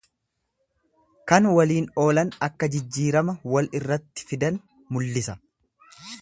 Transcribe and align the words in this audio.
Kan 1.31 1.47
waliin 1.57 1.89
oolan 2.05 2.33
akka 2.49 2.71
jijjiirama 2.77 3.37
wal 3.53 3.69
irratti 3.81 4.27
fidan 4.33 4.59
mullisa. 4.97 5.37